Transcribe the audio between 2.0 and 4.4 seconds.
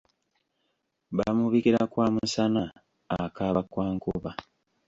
musana akaaba kwa nkuba.